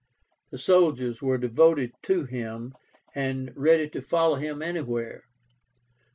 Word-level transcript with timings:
The 0.49 0.57
soldiers 0.57 1.21
were 1.21 1.37
devoted 1.37 1.91
to 2.05 2.25
him, 2.25 2.73
and 3.13 3.53
ready 3.55 3.87
to 3.89 4.01
follow 4.01 4.33
him 4.37 4.63
anywhere. 4.63 5.25